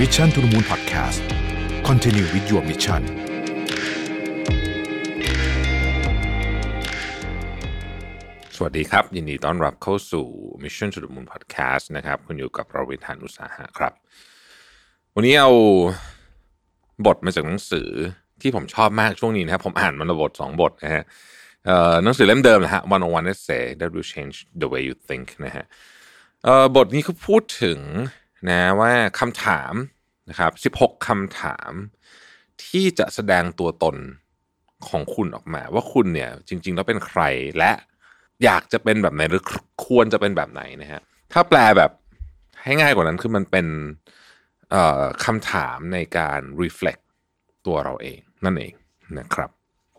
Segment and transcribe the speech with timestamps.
[0.00, 1.20] Mission to the Moon Podcast
[1.88, 3.02] Continue with your mission
[8.56, 10.26] สวัสดีครับ ยินดีต้อนรับเข้าสู่
[10.62, 13.92] Mission to the Moon Podcast นะครับ คุณอยู่กับเราวิทานุสาหะครับ
[15.14, 15.50] วันนี้เอา
[17.06, 17.88] บทมาจากหนังสือ
[18.40, 21.04] ที่ผมชอบมากช่วงนี้นะครับ ผมอ่านมันละบทสองบทนะฮะ
[22.02, 25.64] หนังสือเล่มเดิมนะฮะ one on one essay that will change the way you think นะฮะ
[26.76, 27.80] บทนี้เขาพูดถึง
[28.48, 29.74] นะว่าคำถาม
[30.28, 31.72] นะครับ 16คำถาม
[32.66, 33.96] ที่จะแสดงตัวตน
[34.88, 37.22] ของคุณออกมา ว่าคุณเนี่ย จริง ๆ แล้วเป็นใคร
[37.58, 37.72] และ
[38.44, 39.44] อยากจะเป็นแบบไหนหรือ
[39.86, 41.00] ควรจะเป็นแบบไหนนะฮะ
[41.32, 41.90] ถ้าแปลแบบ
[42.62, 43.66] ให้ง่ายกว่านั้นคือมันเป็น
[45.24, 47.02] คำถามในการ reflect
[47.66, 48.74] ตัวเราเองนั่นเอง
[49.18, 49.50] นะครับ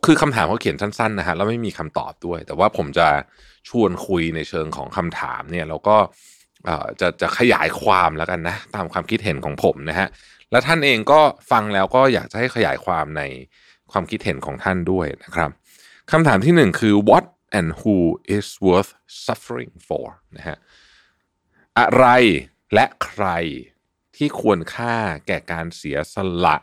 [0.04, 3.08] คือคำถามเขาเขียนสั้นๆนะฮะแล้วไม่มีคำตอบด้วย แต่ว่าผมจะ
[3.68, 5.96] ชวนคุยในเชิงของคำถามเนี่ยแล้วก็
[7.00, 10.08] จะจะขยายความแล้วกันนะตามความคิดเห็นของผมนะฮะ
[10.50, 11.20] และท่านเองก็
[11.50, 13.22] ฟังแล้วก็อยากจะให้ขยายความใน
[13.92, 15.50] ความคิดเห็นของท่านด้วยนะครับ
[16.10, 17.26] คำถามที่หนึ่งคือ what
[17.58, 17.96] and who
[18.36, 18.92] is worth
[19.24, 20.06] suffering for
[20.36, 20.56] นะฮะ
[21.78, 22.06] อะไร
[22.74, 23.26] และใคร
[24.16, 24.94] ที่ควรค่า
[25.26, 26.56] แก่การเสียสละ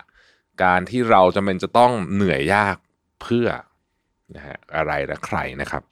[0.64, 2.76] การที่เราจำเป็นจะต้องเหนื่อยยาก
[3.22, 3.48] เพื่อ
[4.36, 5.82] นะฮะอะไรและใครนะครับ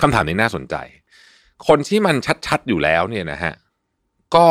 [0.00, 0.74] คำถามนี้น่าสนใจ
[1.66, 2.16] คนที่มัน
[2.46, 3.54] ชัดๆอยู่แล้วเนี่ยนะฮะ
[4.36, 4.46] ก็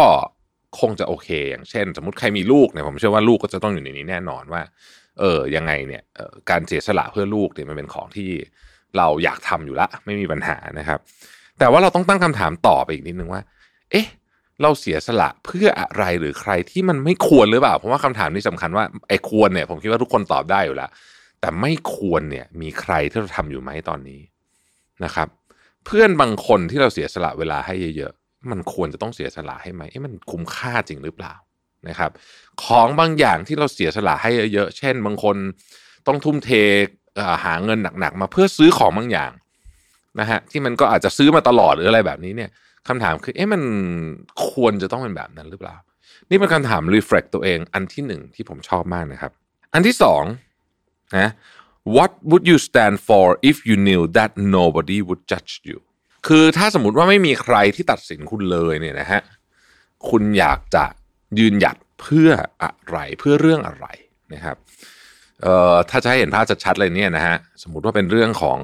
[0.80, 4.62] คงจะโอเค อย่างเช่น สมมติใครมีลูกเนี่ยผมเชื่อว่าลูกก็จะต้องอยู่ในนี้แน่นอนว่า
[5.20, 8.30] เออยังไงเนี่ยออการเสียสละเพื่อลูกเนี่ยมันเป็นของที่
[8.98, 11.00] เราอยากทำอยู่ละ ไม่มีปัญหานะครับ
[11.60, 13.42] แต่ว่าเราต้องตั้งคำถามต่อไปอีกนิดนึงว่า
[13.92, 14.08] เอ๊ะ
[14.62, 20.90] เราเสียสละเพื่ออะไรหรือใครที่มันไม่ควรหรือเปล่าเพราะว่าคำถามนี้สำคัญว่าไอ้ควรเนี่ย ผมคิดว่าทุกคนตอบได้อยู่แล้ว
[21.40, 24.22] แต่ไม่ควรเนี่ย มีใครที่เราทำอยู่ไหมตอนนี้
[25.04, 25.28] นะครับ
[25.86, 31.34] เพื่อนบางคนที่เราเสียสละเวลาให้เยอะๆ มันควรจะต้องเสียสละให้ไหมเอ๊ะมันคุ้มค่าจริงหรือเปล่า
[31.90, 32.12] นะครับ
[32.64, 35.36] ของบางอย่างที่เราเสียสละให้เยอะๆ เช่น บางคน
[36.08, 36.50] ต้องทุ่มเท
[37.44, 39.32] หาเงินหนักๆ มาเพื่อซื้อของบางอย่าง
[40.20, 42.50] นะฮะที่มันก็อาจจะซื้อมาตลอดหรืออะไรแบบนี้เนี่ย
[42.88, 43.62] คำถามคือเอ๊ะมัน
[44.52, 45.76] ควรจะต้องเป็นแบบนั้นหรือเปล่า
[46.30, 49.32] นี่เป็นคำถาม reflect ตัวเองอันที่หนึ่งที่ผมชอบมากนะครับ
[49.74, 50.24] อันที่สอง
[51.18, 51.30] นะ
[51.96, 55.78] what would you stand for if you knew that nobody would judge you
[56.28, 59.22] คือถ้าสมมติว่าไม่มีใครที่ตัดสินคุณเลยเนี่ยนะฮะ
[60.10, 60.86] คุณอยากจะ
[61.40, 62.30] ยืนหยัดเพื่อ
[62.64, 63.88] อะไรเพื่อเรื่องอะไร
[64.34, 64.58] นะครับ
[65.42, 68.60] เอ่อถ้าจะให้เห็นภาพชัดๆเลยเนี่ยนะฮะสมมติว่าเป็นเรื่องของ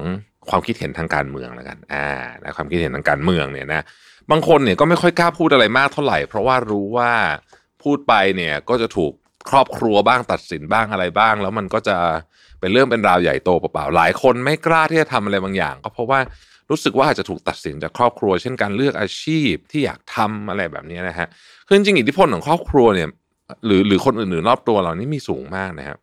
[0.48, 2.06] ความคิดเห็นทางการเมืองแล้วกันอ่า
[2.42, 3.82] นะความคิดเห็นทางการเมืองเนี่ยนะ
[4.30, 7.12] บางคนเนี่ยก็ไม่ค่อยกล้าพูดอะไรมากเท่าไหร่ เพราะว่ารู้ว่า
[7.82, 9.12] พูดไปเนี่ยก็จะถูก
[9.50, 11.96] ครอบครัวบ้างตัดสินบ้างอะไรบ้าง แล้วมันก็จะ
[12.60, 16.18] เป็นเรื่องเป็นราวใหญ่โตเปล่าๆหลายคนไม่กล้าที่จะทำอะไรบางอย่าง ก็เพราะว่า
[16.70, 21.28] รู้สึกว่าอาจจะถูกตัดสินจากครอบครัว เช่นการเลือกอาชีพที่อยากทำอะไรแบบนี้นะฮะ
[21.66, 23.08] คือจริงอิทธิพลของครอบครัวเนี่ย
[23.66, 25.98] หรือหรือคนอื่นๆรอบตัวเรานี่มีสูงมากนะครับ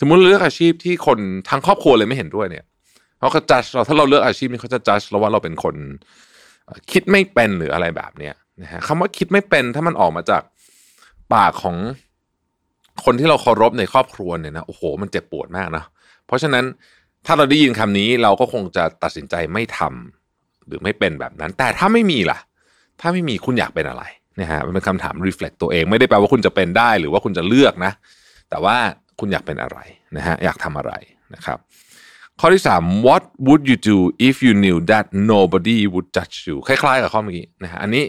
[0.00, 2.64] สมมุติเลือกอาชีพที่คนทั้งครอบครัวเลยไม่เห็นด้วยเนี่ย
[3.18, 5.74] เขาก็จัดเราถ้าเราเลือกอาชีพนี้เขาจะจัดเราว่าเราเป็นคน
[6.90, 10.42] คิดไม่เป็นหรืออะไรแบบเนี้ยนะฮะคำว่าคิดไม่เป็นถ้ามันออกมาจาก
[11.34, 11.76] ปากของ
[13.04, 15.84] คนที่เราเคารพในครอบครัวเนี่ยนะโอ้โห มันเจ็บปวดมากนะ
[16.30, 16.64] เพราะฉะนั้น
[17.26, 22.38] ถ้าเราได้ยินคำนี้เราก็คงจะตัดสินใจไม่ทำหรือไม่เป็นแบบนั้น แต่ถ้าไม่มีล่ะ
[23.00, 24.04] ถ้าไม่มีคุณอยากเป็นอะไร
[24.40, 27.92] นะฮะมันเป็นคำถาม reflect ตัวเองไม่ได้แปลว่าคุณจะเป็นได้หรือว่าคุณจะเลือกนะ
[28.50, 28.76] แต่ว่า
[29.20, 29.78] คุณอยากเป็นอะไร
[30.16, 30.92] นะฮะอยากทำอะไร
[31.34, 31.58] นะครับ
[32.40, 33.98] ข้อที่ 3 what would you do
[34.28, 38.04] if you knew that nobody would judge you คล้ายๆกับข้อเมื่อกี้นะฮะอันนี้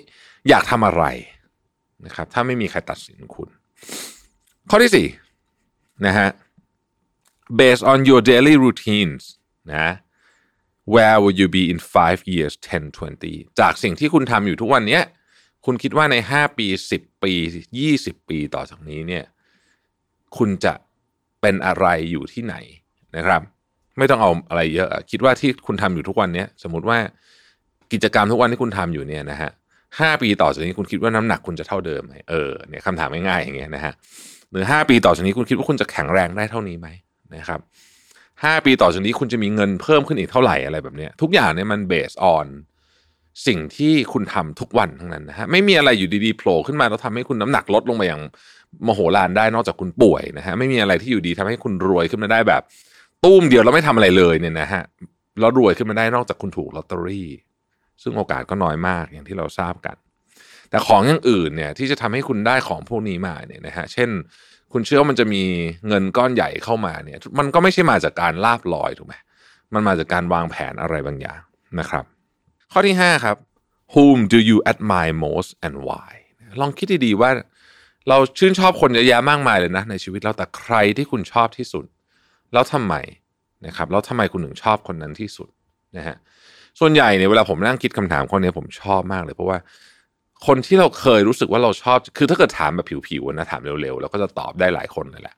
[0.50, 1.04] อยากทำอะไร
[2.06, 3.50] นะครับ ถ้าไม่มีใครตัดสินคุณ
[4.70, 5.08] ข้อที่
[5.48, 6.28] 4นะฮะ
[7.60, 9.24] based on your daily routines
[9.74, 9.90] นะ
[10.94, 12.92] where will you be in 5 years 10
[13.22, 15.04] 20 จากสิ่งที่คุณทำอยู่ทุกวันเนี้ย
[15.66, 17.34] คุณคิดว่าใน 5 ปี 10 ปี
[17.98, 19.24] 20 ปีต่อจากนี้เนี่ย
[20.38, 20.74] คุณจะ
[21.42, 22.56] เป็นอะไรอยู่ที่ไหน
[23.16, 23.42] นะครับ
[23.98, 26.98] ไม่ต้องเอาอะไรเยอะอะคิดว่าที่คุณทำอยู่ทุกวันเนี้ยสมมติว่า
[27.94, 29.52] กิจกรรมทุกวันที่คุณทำอยู่เนี่ยนะฮะ
[30.00, 33.94] ห้าปีต่อจากนี้คุณคิดว่าน้ำหนักคุณจะเท่าเดิมไหมเออเนี่ยคำถามง่ายๆอย่างเงี้ยนะฮะ
[34.52, 36.88] หรือห้าปีต่อจากนี้คุณคิดว่าคุณจะแข็งแรงได้เท่านี้ไหม
[37.36, 37.60] นะครับ
[38.44, 42.48] ห้าปีต่อจากนี้คุณจะมีเงินเพิ่มขึ้นอีกเท่าไหร่อะไรแบบนี้ทุกอย่างเนี่ยมันเบสออน
[43.48, 48.22] สิ่งที่คุณทำทุกวันทั้งนั้นนะฮะไม่มีอะไรอยู่ดีๆโผล่ขึ้นมาแล้วทำให้คุณน้ำหนักลดลงไปอย่าง
[48.88, 52.62] มโหฬารได้นอกจากคุณป่วยนะฮะไม่มีอะไรที่อยู่ดีทำให้คุณรวยขึ้นมาได้แบบ
[53.24, 54.84] ตุ้มเดียวแล้วไม่ทำอะไรเลยเนี่ยนะฮะ
[55.40, 57.28] แล้วรวยขึ้นมาได้นอกจากคุณถูกลอตเตอรี่
[58.02, 59.96] ซึ่งโอกาสก็น้อยมากอย่างที่เราทราบกัน
[60.70, 64.10] แต่ของอย่างอื่นเนี่ยที่จะทำให้คุณได้ของพวกนี้มาเนี่ยนะฮะเช่น
[64.74, 65.44] คุณเชื่อว่ามันจะมี
[65.88, 69.16] เงินก้อนใหญ่เข้ามาเนี่ย มันก็ไม่ใช่มาจากการลาบลอยถูกไหม
[69.74, 71.42] มันมาจากการวางแผนอะไรบางอย่าง
[71.80, 72.06] นะครับ
[72.72, 73.38] ข้อที่ 5 ครับ
[73.94, 76.12] whom do you admire most and why
[76.62, 77.30] ลองคิดดีๆว่า
[78.10, 81.86] เราชื่นชอบคนเยอะแยะมากมายเลยนะ ในชีวิตเราแต่ใครที่คุณชอบที่สุด
[82.54, 82.96] แล้วทำไม
[83.66, 85.50] นะครับแล้วทำไมคุณถึงชอบคนนั้นที่สุด
[85.98, 86.16] นะฮะ
[86.80, 89.58] ส่วนใหญ่เนี่ยเวลาผมนั่งคิดคำถามข้อนี้ผมชอบมากเลยเพราะว่า
[90.48, 95.36] คนที่เราเคยรู้สึกว่าเราชอบ คือถ้าเกิดถามแบบผิวๆนะถามเร็วๆเราก็จะตอบได้หลายคนเลยแหละ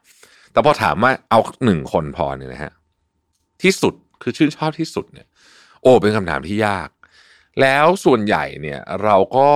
[0.51, 2.71] แต่พอถามว่าเอาหนึ่งคนพอเนี่ยนะฮะ
[3.61, 5.27] ที่สุดคือชื่นชอบที่สุดเนี่ย
[5.81, 6.89] โอ้เป็นคำถามที่ยาก
[7.61, 9.49] แล้วส่วนใหญ่เนี่ย เราก็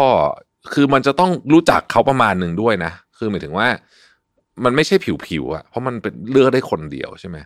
[0.73, 3.67] คือมันจะต้องรู้จักเขาประมาณหนึ่งด้วยนะ คือหมายถึงว่า
[4.63, 4.95] มันไม่ใช่
[5.27, 7.37] ผิวๆอะเพราะมันเป็นเลือกได้คนเดียวใช่ไหม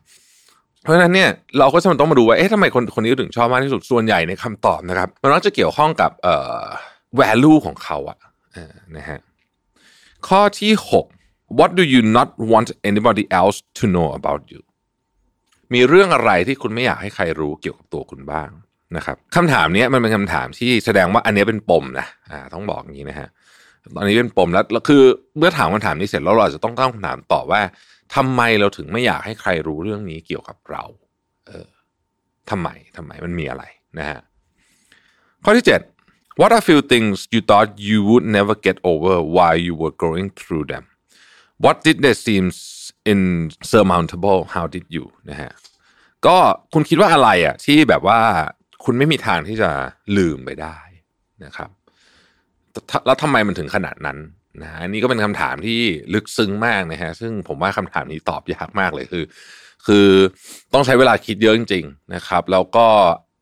[0.81, 6.63] เพราะฉะนั้นเนี่ยเราก็จะต้องมาดูว่าเอ๊ะทำไมคนคนนี้ถึงชอบมากที่สุดส่วนใหญ่ในคำตอบนะครับ มันมักจะเกี่ยวข้องกับเอ่อ
[7.19, 8.17] value ของเขาอะ
[8.97, 9.19] นะฮะ
[10.27, 10.71] ข้อที่
[11.15, 14.61] 6 what do you not want anybody else to know about you
[15.73, 18.49] มีเรื่องอะไรที่คุณไม่อยากให้ใครรู้เกี่ยวกับตัวคุณบ้าง
[18.97, 23.29] นะครับคำถามนี้มันเป็นคำถามที่แสดงว่าอันนี้เป็นปมนะอ่าต้องบอกอย่างนี้นะฮะ
[23.95, 25.03] ตอนนี้เป็นปมแล้วคือ
[25.37, 27.61] เมื่อถามคำถามนี้เสร็จแล้วเราจะต้องตั้งคำถามต่อว่า
[28.15, 30.83] ทำไมเราถึงไม่อยากให้ใครรู้เรื่องนี้เกี่ยวกับเรา
[31.47, 31.67] เออ
[32.49, 33.63] ทำไมทำไมมันมีอะไร
[33.99, 34.19] นะฮะ
[35.43, 35.90] ข้อที่ 7
[36.39, 40.27] What are few things you thought you would never get over while you were going
[40.39, 40.85] through them
[41.63, 42.45] What did they seem
[43.13, 45.51] insurmountable How did you นะฮะ
[46.25, 46.37] ก็
[46.73, 48.19] คุณคิดว่าอะไรอะที่แบบว่า
[48.83, 49.69] คุณไม่มีทางที่จะ
[50.17, 50.77] ลืมไปได้
[51.45, 51.69] นะครับ
[53.05, 54.17] แล้วทำไมมันถึงขนาดนั้น
[54.61, 55.79] นะฮะนนี้ก็เป็นคำถามที่
[56.13, 59.23] ลึกซึ้งมากนะฮะซึ่งผมว่าคำถามนี้ตอบยากมากเลยคือ
[59.87, 60.07] คือ
[60.73, 62.87] ต้องใช้เวลาคิดเยอะจริง ๆ นะครับ แล้วก็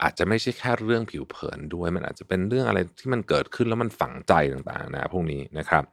[0.04, 5.84] อาจจะไม่ใช่แค่เรื่องผิวเผินด้วย มันอาจจะเป็นเรื่องอะไรที่มันเกิดขึ้นแล้วมันฝังใจต่างๆนะพวกนี้นะครับ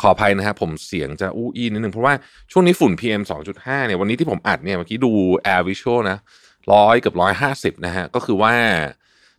[0.00, 2.14] ขออภัยนะครับผมเสียงจะอู้อี้นิดนึงเพราะว่า
[2.52, 3.22] ช่วงนี้ฝุ่น PM
[3.54, 5.12] 2.5เนี่ยวันนี้ที่ผมอัดเนี่ยเมื่อกี้ดู
[5.54, 6.18] Air Visual นะ
[6.72, 8.52] ร้อยกับร้อยห้าสิบนะฮะก็คือว่า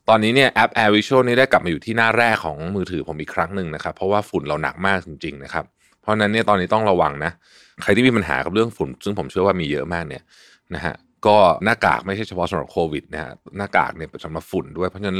[0.10, 5.66] ตอนนี้เนี่ยแอป Air Visual นี่ได้กลับมาอยู่ที่หน้าแรกของมือถือผมอีกครั้งหนึ่งนะครับ เพราะว่าฝุ่นเราหนักมากจริงๆนะครับ
[6.02, 7.32] เพราะนั้นเนี่ยตอนนี้ต้องระวังนะ
[7.82, 10.24] ใครที่มีปัญหากับเรื่องฝุ่น ซึ่งผมเชื่อว่ามีเยอะมากเนี่ย
[10.76, 10.96] นะฮะ
[11.28, 15.20] ก็หน้ากากไม่ใช่เฉพาะสำหรับโควิดนะฮะหน้ากากเนี่ยสำหรับฝุ่นด้วยเพราะฉะนั้น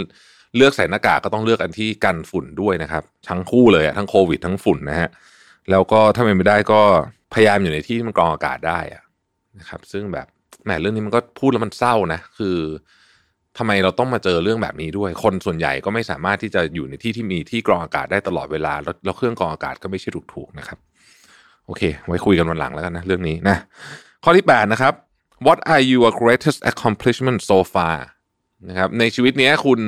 [0.56, 5.10] เลือกใส่หน้ากากก็ต้องเลือกอันที่กันฝุ่นด้วยนะครับทั้งคู่เลยทั้งโควิดทั้งฝุ่นนะฮะ
[5.72, 6.82] แล้วก็ถ้าเป็นไม่ได้ก็
[7.34, 8.80] พยายามอยู่ในที่ที่มันกรองอากาศได้
[9.60, 10.28] นะครับ ซึ่งแบบ
[10.64, 12.58] แหมเรื่องนี้มันก็พูดแล้วมันเศร้านะ คือ
[13.58, 18.74] ทำไมเราต้องมาเจอเรื่องแบบนี้ด้วย คนส่วนใหญ่ก็ไม่สามารถที่จะอยู่ในที่ที่มีที่กรองอากาศได้ตลอดเวลา
[19.06, 20.78] แล้วเครื่องกรองอากาศก็ไม่ใช่ถูกๆนะครับ
[21.66, 23.58] โอเค ไว้คุยกันวันหลังแล้วกันนะ เรื่องนี้นะ
[24.24, 24.94] ข้อที่8นะครับ
[25.46, 27.98] what are your greatest accomplishment so far
[28.70, 29.80] นะครับในชีวิตนี้คุณ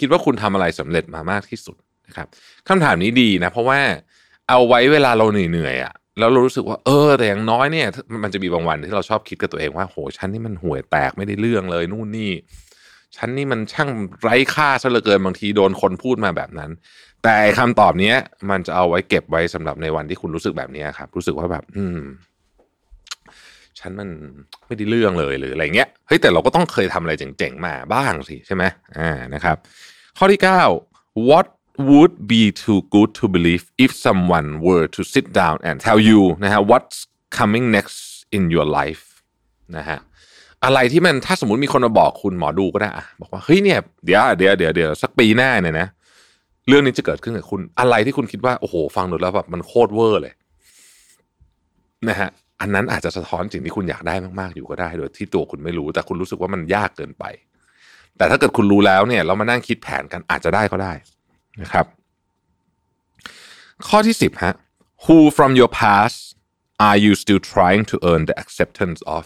[0.00, 2.28] คิดว่าคุณทำอะไรสำเร็จมามากที่สุดนะครับ
[2.68, 3.80] คำถามนี้ดีนะ เพราะว่า
[4.48, 7.86] เอาไว้เวลาเราเหนื่อยๆอะแล้วเรารู้สึกว่าเออแต่อย่างน้อยเนี่ย
[8.22, 12.32] มันจะมีบางวันที่เราชอบคิดกับตัวเองว่าโหฉันนี่มันห่วยแตกไม่ได้เรื่องเลยนู่นนี่
[13.16, 13.90] ฉันนี่มันช่าง
[14.22, 16.70] ไร้ค่าซะเหลือเกินบางทีโดนคนพูดมาแบบนั้น
[17.24, 18.14] แต่คำตอบนี้
[18.50, 21.98] มันจะเอาไว้เก็บไว้สำหรับในวันที่คุณรู้สึกแบบนี้ครับ รู้สึกว่าแบบ อืม
[23.84, 24.10] ฉันมัน
[24.66, 28.64] ไม่ได้เรื่องเลยหรืออะไรเงี้ยเฮ้ยแต่เราก็ต้องเคยทำอะไรเจ๋งๆมาบ้างสิใช่ไหม
[28.98, 29.56] อ่านะครับ
[30.18, 30.40] ข้อที่
[30.82, 31.46] 9 what
[31.88, 36.22] would be too good to believe if someone were to sit down and tell you
[36.44, 36.98] นะฮะ what's
[37.38, 37.98] coming next
[38.36, 39.04] in your life
[39.76, 39.98] นะฮะ
[40.64, 45.86] อะไรที่มันถ้าสมมติมีคนมาบอกคุณหมอดูก็ได้อะบอกว่าเฮ้ยเนี่ยเดี๋ยวเดี๋ยวเดี๋ยวเดี๋ยวสักปีหน้าเนี่ยนะ
[46.68, 50.34] เรื่องนี้จะเกิดขึ้นกับคุณอะไรที่คุณคิดว่าโอ้โห ฟังดูแล้วแบบมันโคตรเวอร์เลย
[52.08, 52.30] นะฮะ
[52.60, 57.24] อันนั้นอาจจะสะท้อนสิ่งที่คุณอยากได้มากๆอยู่ก็ได้ โดยที่ตัวคุณไม่รู้ แต่คุณรู้สึกว่ามันยากเกินไป
[58.16, 60.92] แต่ถ้าเกิดคุณรู้แล้วเนี่ย เรามานั่งคิดแผนกันอาจจะได้ก็ได้
[61.62, 61.86] นะครับ
[63.88, 64.54] ข้อที่สิบฮะ
[65.04, 66.18] who from your past
[66.88, 69.24] are you still trying to earn the acceptance of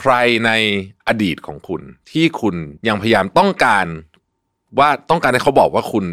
[0.00, 0.12] ใคร
[0.46, 0.50] ใน
[1.08, 2.54] อดีตของคุณ ที่คุณ
[2.88, 3.86] ยังพยายามต้องการ
[4.78, 6.04] ว่าต้องการให้เขาบอกว่าคุณ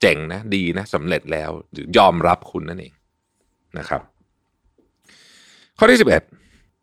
[0.00, 2.94] เจ๋งนะ ดีนะสำเร็จแล้ว หรือยอมรับคุณนั่นเอง
[3.78, 4.02] นะครับ
[5.78, 6.22] ข้อที่สิบเอ็ด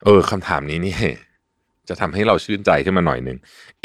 [0.04, 0.96] เออคำถามนี้นี่
[1.90, 3.38] จะทำให้เราชื่นใจขึ้นมาหน่อยหนึ่ง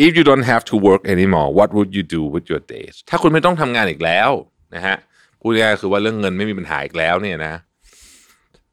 [0.04, 4.30] if you don't have to work anymore what would you do with your days ถ้าคุณไม่ต้องทำงานอีกแล้ว
[4.74, 4.96] นะฮะ
[5.40, 7.54] พูดง่ายคือว่าเรื่องเงินไม่มีปัญหาอีกแล้วเนี่ยนะ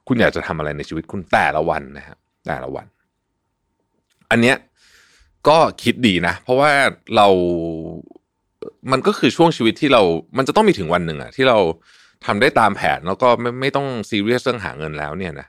[0.08, 2.86] คุณอยากจะทำอะไรในชีวิตคุณแต่ละวันนะฮะแต่ละวัน
[4.32, 4.58] อันเนี้ย
[5.48, 6.72] ก็คิดดีนะ เพราะว่า
[7.16, 7.28] เรา
[8.92, 10.02] มันก็คือช่วงชีวิตที่เรา
[10.38, 11.58] มันจะต้องมีถึงวันหนึ่งอะที่เรา
[12.26, 15.48] ทำได้ตามแผนแล้วก็ไม่ไม่ต้องซีเรียสเรื่องหาเงินแล้วเนี่ยนะ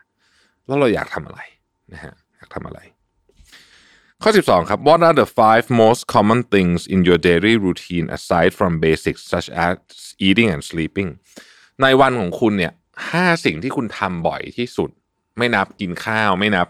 [0.67, 1.41] แล้วเราอยากทำอะไร
[1.93, 2.81] นะฮะอยากทำอะไร
[4.23, 8.53] ข้อ 12 ครับ What are the five most common things in your daily routine aside
[8.59, 9.75] from basics such as
[10.27, 11.11] eating and sleeping
[11.83, 12.73] ในวันของคุณเนี่ย
[13.11, 14.91] ห้าสิ่งที่คุณทำบ่อยที่สุด
[15.39, 16.67] ไม่นับกินข้าวไม่นับ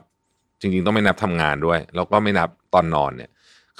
[0.60, 3.30] จริงๆ ต้องไม่นับทำงานด้วย แล้วก็ไม่นับตอนนอนเนี่ย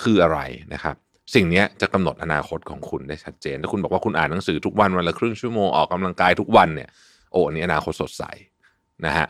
[0.03, 0.39] คืออะไร
[0.73, 0.97] นะครับ
[1.35, 6.89] สิ่งนี้จะกำหนดอนาคตของคุณได้ชัดเจน ถ้าคุณบอกว่าคุณอ่านหนังสือทุกวันวันละครึ่งชั่วโมงออกกำลังกายทุกวันเนี่ย
[7.33, 8.25] โอ้อันนี้อนาคตสดใส
[9.07, 9.27] นะฮะ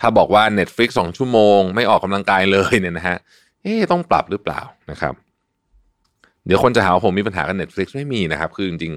[0.00, 3.18] ถ้าบอกว่า Netflix สองชั่วโมง ไม่ออกกำลังกายเลยเนี่ยนะฮะ
[3.62, 5.14] เอ๊ะต้องปรับหรือเปล่านะครับ
[6.46, 8.94] เดี๋ยวคนจะหาว่าผมมีปัญหากับ Netflix ไม่มีนะครับ คือจริง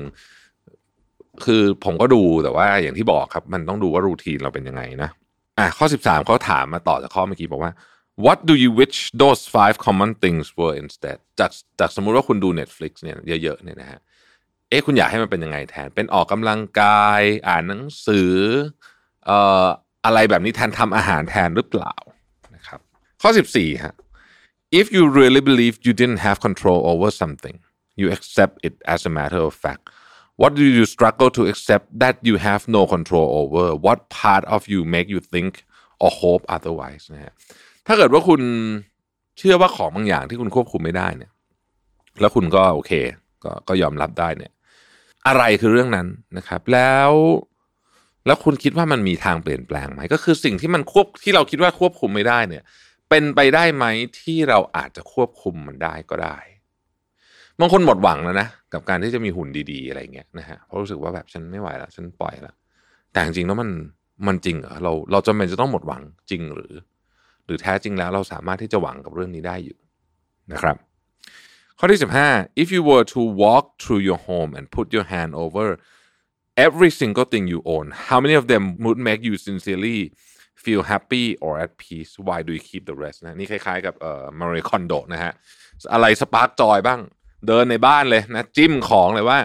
[0.72, 5.10] ๆ คือผมก็ดูแต่ว่าอย่างที่บอกครับ มันต้องดูว่ารูทีนเราเป็นยังไงนะ
[5.58, 7.72] อะข้อ 13เขาถามมาต่อจากข้อเมื่อกี้บอกว่า
[8.25, 14.00] what do you wish those five common things were instead จากจากสมมุติว่าคุณดู Netflix เนี่ยเยอะๆเนี่ยนะฮะ
[14.70, 18.34] เอ๊ะคุณอยากให้มันเป็นยังไงแทน เป็นออกกำลังกาย อ่านหนังสือ
[19.25, 19.68] เอ่อ
[20.06, 21.96] อะไรแบบนี้แทนทำอาหารแทนหรือเปล่า
[22.56, 22.80] นะครับ
[23.22, 23.96] ข้อ 14ฮะ
[24.80, 27.58] if you really believe you didn't have control over something
[28.00, 29.84] you accept it as a matter of fact
[30.42, 34.62] what do you struggle to accept that you have no control over what part of
[34.74, 35.52] you make you think
[36.04, 37.34] or hope otherwise นะฮะ
[37.88, 38.42] ถ้าเกิดว่าคุณ
[39.38, 41.32] เชื่อว่าของบางอย่างที่คุณควบคุมไม่ได้เนี่ย
[42.20, 42.92] แล้วคุณก็โอเค
[43.44, 44.52] ก็ก็ยอมรับได้เนี่ย
[45.28, 46.08] อะไรคือเรื่องนั้น
[46.38, 47.12] นะครับ แล้ว
[48.25, 52.63] แล้วคุณคิดว่ามันมีทางเปลี่ยนแปลงไหมก็คือสิ่งที่มันควบที่เราคิดว่าควบคุมไม่ได้เนี่ย
[53.10, 53.86] เป็นไปได้ไหม
[54.20, 56.38] ที่เราอาจจะควบคุมมันได้ก็ได้
[57.60, 62.55] บางคนหมดหวังแล้วนะกับการที่จะมีหุ่นดีๆอะไรเงี้ยนะฮะเพราะรู้สึกว่าแบบฉันไม่ไหวแล้วฉันปล่อยแล้ว
[63.12, 63.70] แต่จริงๆแล้วมัน
[64.27, 66.74] มันจริงเหรอเราเราจำเป็นจะต้องหมดหวังจริงหรือ
[67.46, 69.77] หรือแท้จริงแล้วเราสามารถที่จะหวังกับเรื่องนี้ได้อยู่
[70.53, 70.75] นะครับ
[71.77, 75.67] ข้อที่ 15 if you were to walk through your home and put your hand over
[76.66, 80.00] every single thing you own how many of them would make you sincerely
[80.66, 85.32] feel happy or at peace why do you keep the rest นะนี่คล้ายๆกับเอ่อมาริคอนโดนะฮะ
[85.94, 87.00] อะไรสปาร์กจอยบ้าง
[87.48, 89.40] เดินในบ้านเลยนะ จิ้มของเลยว่า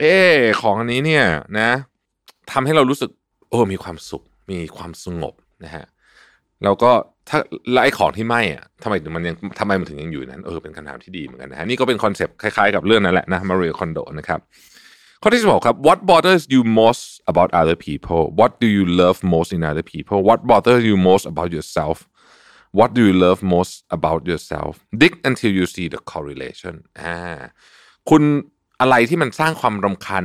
[0.00, 0.04] เอ
[0.34, 1.24] อของอันนี้เนี่ย
[1.58, 1.70] นะ
[2.52, 3.10] ทำให้เรารู้สึก
[3.48, 5.84] โอ้มีความสุข มีความสงบนะฮะ
[6.64, 6.90] แล้วก็
[7.28, 7.38] ถ้า
[7.72, 14.40] ไล่ของที่ไหม้อะทำไมมันยังทำไมมันถึงยังอยู่นั้นเออเป็นคำถามที่ดีเหมือนกันนะฮะนี่ก็เป็นคอนเซปต์คล้ายๆกับเรื่องนั้นแหละนะมาริคอนโดนะครับ
[15.22, 19.86] ข้อที่16ครับ what bothers you most about other people what do you love most in other
[19.94, 21.96] people what bothers you most about yourself
[22.78, 24.72] what do you love most about yourself
[25.02, 27.18] dig until you see the correlation อ่า
[28.10, 28.22] คุณ
[28.80, 30.24] อะไรที่มันสร้างความรำคาญ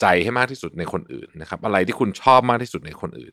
[0.00, 3.32] ใจให้มากที่สุดในคนอื่นนะครับ อะไรที่คุณชอบมากที่สุดในคนอื่น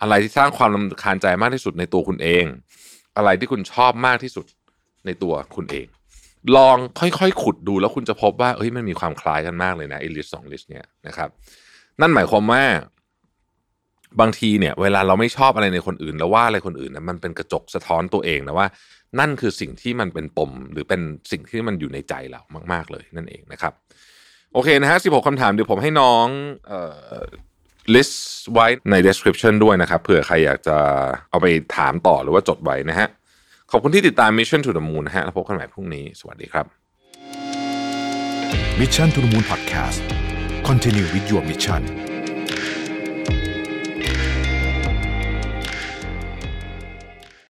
[0.00, 2.44] อะไรที่สร้างความรำคาญใจมากที่สุดในตัวคุณเอง
[3.16, 4.46] อะไรที่คุณชอบมากที่สุด
[5.06, 5.86] ในตัวคุณเอง
[6.56, 11.28] ลองค่อยๆ ขุดดูแล้วคุณจะพบว่าเฮ้ยมันมีความคล้ายกันมากเลยนะไอ้ลิสสองลิสเนี่ยนะครับ
[12.00, 12.62] นั่นหมายความว่า
[14.20, 18.66] บางทีเนี่ย เวลาเราไม่ชอบอะไรในคนอื่น แล้วว่าอะไรคนอื่นนะมันเป็นกระจกสะท้อนตัวเองนะว่า
[19.20, 22.42] นั่นคือสิ่งที่มันเป็นปม หรือเป็นสิ่งที่มันอยู่ในใจเรา
[22.72, 23.72] มาก ๆ เลยนั่นเองนะครับ
[24.52, 26.26] โอเคนะฮะ16คำถามเดี๋ยวผมให้น้อง
[26.68, 26.80] เอ่
[27.22, 27.24] อ
[27.94, 28.14] list
[28.52, 30.76] ไว้ใน description ด้วยนะครับเผื่อใครอยากจะ
[31.30, 33.08] เอาไปถามต่อหรือว่าจดไว้นะฮะ
[33.72, 36.66] ขอบคุณที่ติดตาม Mission to the Moon นะฮะแล้วพบกันใหม่พรุ่งนี้ สวัสดีครับ
[38.80, 40.00] Mission to the Moon Podcast
[40.68, 42.09] Continue with your mission